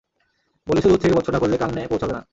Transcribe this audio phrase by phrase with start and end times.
[0.67, 2.21] বলেছ–দূর থেকে ভর্ৎসনা করলে কানে পৌঁছোবে না।